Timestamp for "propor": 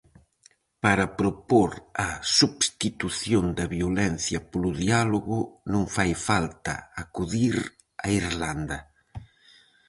1.19-1.71